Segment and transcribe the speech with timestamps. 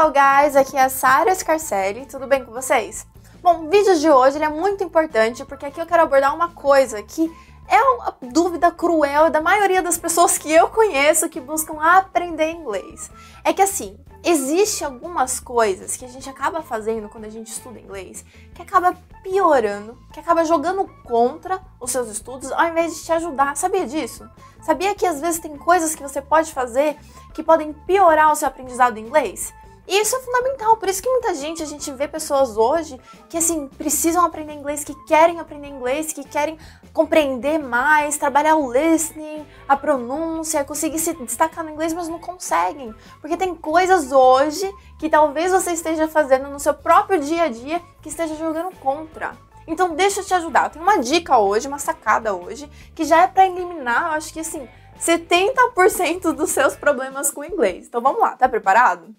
[0.00, 3.06] Hello guys, aqui é a Sara Scarcelli, tudo bem com vocês?
[3.42, 7.02] Bom, o vídeo de hoje é muito importante porque aqui eu quero abordar uma coisa
[7.02, 7.30] que
[7.68, 13.10] é uma dúvida cruel da maioria das pessoas que eu conheço que buscam aprender inglês.
[13.44, 17.78] É que assim, existe algumas coisas que a gente acaba fazendo quando a gente estuda
[17.78, 18.24] inglês
[18.54, 23.54] que acaba piorando, que acaba jogando contra os seus estudos ao invés de te ajudar.
[23.54, 24.26] Sabia disso?
[24.62, 26.96] Sabia que às vezes tem coisas que você pode fazer
[27.34, 29.52] que podem piorar o seu aprendizado em inglês?
[29.86, 33.36] E isso é fundamental, por isso que muita gente, a gente vê pessoas hoje que
[33.36, 36.56] assim, precisam aprender inglês, que querem aprender inglês, que querem
[36.92, 42.94] compreender mais, trabalhar o listening, a pronúncia, conseguir se destacar no inglês, mas não conseguem.
[43.20, 47.80] Porque tem coisas hoje que talvez você esteja fazendo no seu próprio dia a dia
[48.02, 49.36] que esteja jogando contra.
[49.66, 50.70] Então deixa eu te ajudar.
[50.70, 54.40] Tenho uma dica hoje, uma sacada hoje, que já é para eliminar, eu acho que
[54.40, 54.68] assim,
[55.00, 57.86] 70% dos seus problemas com inglês.
[57.86, 59.14] Então vamos lá, tá preparado?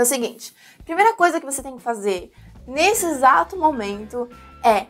[0.00, 0.54] É o seguinte,
[0.84, 2.32] primeira coisa que você tem que fazer
[2.66, 4.28] nesse exato momento
[4.64, 4.86] é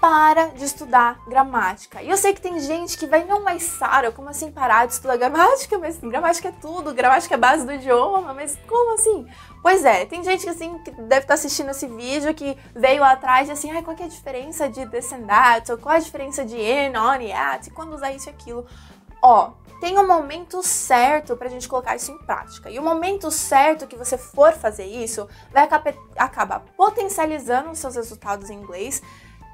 [0.00, 2.02] para de estudar gramática.
[2.02, 4.94] E eu sei que tem gente que vai, não, mas Sara, como assim parar de
[4.94, 5.78] estudar gramática?
[5.78, 9.24] Mas gramática é tudo, gramática é base do idioma, mas como assim?
[9.62, 13.48] Pois é, tem gente que assim que deve estar assistindo esse vídeo que veio atrás
[13.48, 14.84] e assim, ai, qual é a diferença de
[15.26, 15.70] that?
[15.70, 17.70] Ou qual é a diferença de in, on e at?
[17.70, 18.66] Quando usar isso e aquilo?
[19.22, 22.70] Ó, tem um momento certo pra gente colocar isso em prática.
[22.70, 25.68] E o momento certo que você for fazer isso vai
[26.16, 29.02] acabar potencializando os seus resultados em inglês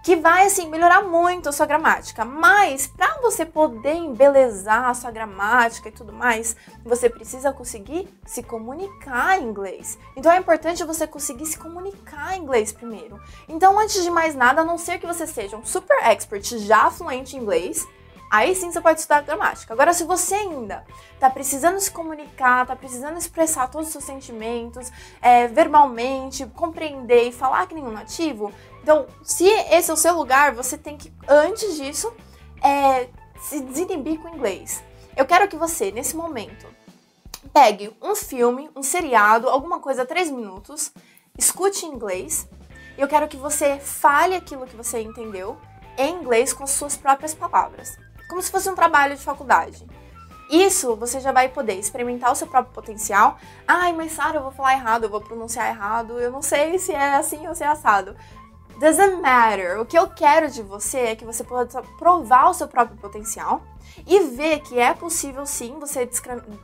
[0.07, 2.25] que vai assim melhorar muito a sua gramática.
[2.25, 8.41] Mas para você poder embelezar a sua gramática e tudo mais, você precisa conseguir se
[8.41, 9.99] comunicar em inglês.
[10.17, 13.21] Então é importante você conseguir se comunicar em inglês primeiro.
[13.49, 16.89] Então, antes de mais nada, a não ser que você seja um super expert já
[16.89, 17.85] fluente em inglês,
[18.31, 19.73] Aí sim você pode estudar gramática.
[19.73, 24.91] Agora, se você ainda está precisando se comunicar, está precisando expressar todos os seus sentimentos
[25.23, 28.53] é, verbalmente, compreender e falar que nenhum nativo,
[28.83, 32.13] então, se esse é o seu lugar, você tem que, antes disso,
[32.63, 33.09] é,
[33.41, 34.83] se desinibir com o inglês.
[35.17, 36.67] Eu quero que você, nesse momento,
[37.53, 40.93] pegue um filme, um seriado, alguma coisa, três minutos,
[41.37, 42.49] escute em inglês.
[42.97, 45.57] Eu quero que você fale aquilo que você entendeu
[45.99, 49.87] em inglês com suas próprias palavras como se fosse um trabalho de faculdade.
[50.49, 53.39] Isso você já vai poder experimentar o seu próprio potencial.
[53.67, 56.93] Ai, mas Sara, eu vou falar errado, eu vou pronunciar errado, eu não sei se
[56.93, 58.17] é assim ou se é assado.
[58.79, 59.81] Doesn't matter.
[59.81, 63.63] O que eu quero de você é que você possa provar o seu próprio potencial
[64.07, 66.07] e ver que é possível sim você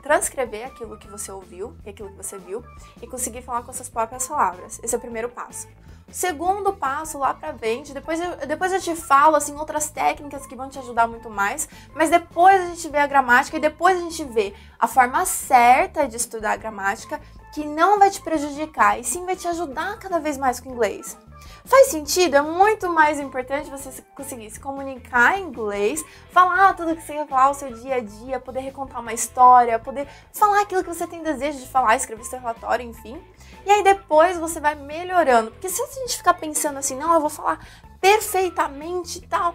[0.02, 2.62] transcrever aquilo que você ouviu e aquilo que você viu
[3.00, 4.78] e conseguir falar com suas próprias palavras.
[4.82, 5.66] Esse é o primeiro passo.
[6.12, 10.54] Segundo passo lá pra frente, depois eu, depois eu te falo assim outras técnicas que
[10.54, 14.00] vão te ajudar muito mais, mas depois a gente vê a gramática e depois a
[14.00, 17.18] gente vê a forma certa de estudar a gramática
[17.54, 20.72] que não vai te prejudicar e sim vai te ajudar cada vez mais com o
[20.72, 21.16] inglês.
[21.64, 22.36] Faz sentido?
[22.36, 27.26] É muito mais importante você conseguir se comunicar em inglês, falar tudo que você quer
[27.26, 31.06] falar, o seu dia a dia, poder recontar uma história, poder falar aquilo que você
[31.06, 33.20] tem desejo de falar, escrever seu relatório, enfim.
[33.64, 35.50] E aí depois você vai melhorando.
[35.52, 37.64] Porque se a gente ficar pensando assim, não, eu vou falar
[38.00, 39.54] perfeitamente e tal.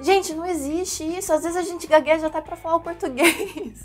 [0.00, 1.32] Gente, não existe isso.
[1.32, 3.84] Às vezes a gente gagueja até para falar o português.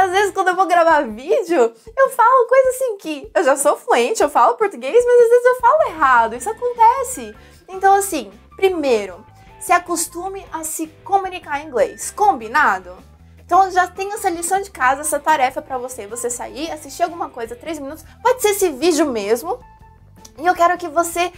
[0.00, 3.76] Às vezes, quando eu vou gravar vídeo, eu falo coisa assim que eu já sou
[3.76, 6.34] fluente, eu falo português, mas às vezes eu falo errado.
[6.34, 7.36] Isso acontece.
[7.68, 9.22] Então, assim, primeiro,
[9.60, 12.10] se acostume a se comunicar em inglês.
[12.10, 12.96] Combinado?
[13.44, 16.06] Então já tem essa lição de casa, essa tarefa para você.
[16.06, 18.02] Você sair, assistir alguma coisa, três minutos.
[18.22, 19.58] Pode ser esse vídeo mesmo.
[20.38, 21.30] E eu quero que você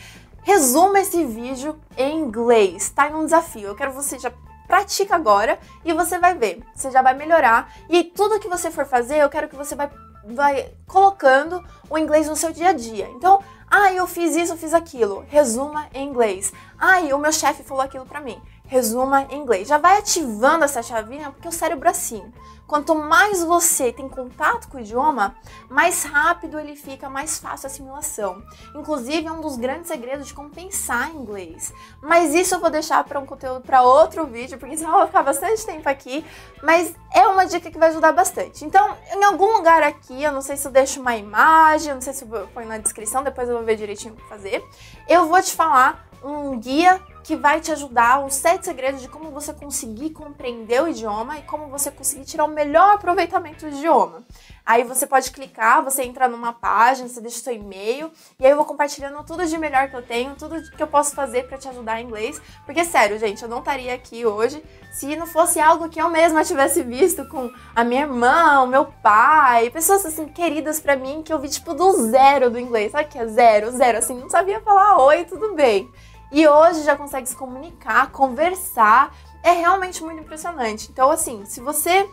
[0.45, 3.09] resuma esse vídeo em inglês, tá?
[3.09, 3.67] É um desafio.
[3.69, 4.31] Eu quero que você já
[4.67, 6.63] pratica agora e você vai ver.
[6.75, 7.73] Você já vai melhorar.
[7.89, 9.91] E tudo que você for fazer, eu quero que você vai,
[10.25, 13.09] vai colocando o inglês no seu dia a dia.
[13.11, 15.25] Então, ah, eu fiz isso, eu fiz aquilo.
[15.29, 16.53] Resuma em inglês.
[16.79, 18.41] Ah, o meu chefe falou aquilo para mim
[18.73, 19.69] resuma em inglês.
[19.69, 22.25] Já vai ativando essa chavinha porque o cérebro é assim.
[22.67, 25.37] Quanto mais você tem contato com o idioma,
[25.69, 28.43] mais rápido ele fica, mais fácil a assimilação.
[28.75, 31.71] Inclusive, é um dos grandes segredos de como pensar em inglês.
[32.01, 35.07] Mas isso eu vou deixar para um conteúdo para outro vídeo, porque senão eu vou
[35.07, 36.25] ficar bastante tempo aqui.
[36.63, 38.65] Mas é uma dica que vai ajudar bastante.
[38.65, 42.01] Então, em algum lugar aqui, eu não sei se eu deixo uma imagem, eu não
[42.01, 44.65] sei se eu ponho na descrição, depois eu vou ver direitinho o que fazer.
[45.07, 49.31] Eu vou te falar um guia que vai te ajudar, os sete segredos de como
[49.31, 54.23] você conseguir compreender o idioma e como você conseguir tirar o melhor aproveitamento do idioma.
[54.65, 58.57] Aí você pode clicar, você entra numa página, você deixa seu e-mail, e aí eu
[58.57, 61.69] vou compartilhando tudo de melhor que eu tenho, tudo que eu posso fazer para te
[61.69, 62.41] ajudar em inglês.
[62.65, 66.45] Porque, sério, gente, eu não estaria aqui hoje se não fosse algo que eu mesma
[66.45, 71.33] tivesse visto com a minha irmã, o meu pai, pessoas assim queridas para mim que
[71.33, 72.93] eu vi tipo do zero do inglês.
[72.93, 75.91] Sabe que é zero, zero, assim, não sabia falar oi, tudo bem.
[76.33, 79.15] E hoje já consegue se comunicar, conversar.
[79.43, 80.91] É realmente muito impressionante.
[80.91, 82.09] Então, assim, se você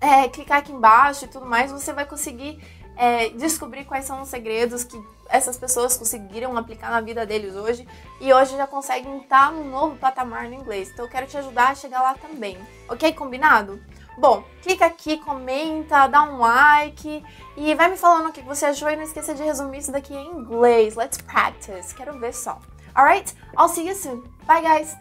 [0.00, 2.58] é, clicar aqui embaixo e tudo mais, você vai conseguir
[2.96, 7.86] é, descobrir quais são os segredos que essas pessoas conseguiram aplicar na vida deles hoje
[8.20, 10.90] e hoje já conseguem estar no novo patamar no inglês.
[10.90, 12.56] Então eu quero te ajudar a chegar lá também.
[12.88, 13.12] Ok?
[13.12, 13.80] Combinado?
[14.16, 17.24] Bom, clica aqui, comenta, dá um like
[17.56, 20.14] e vai me falando o que você achou e não esqueça de resumir isso daqui
[20.14, 20.94] em inglês.
[20.94, 21.92] Let's practice.
[21.94, 22.60] Quero ver só.
[22.96, 23.34] Alright?
[23.56, 24.28] I'll see you soon.
[24.46, 24.94] Bye, guys!